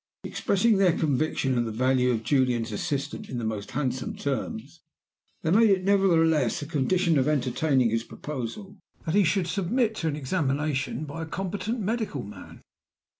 [0.23, 4.81] Expressing their conviction of the value of Julian's assistance in the most handsome terms,
[5.43, 10.07] they made it nevertheless a condition of entertaining his proposal that he should submit to
[10.07, 12.63] examination by a competent medical man.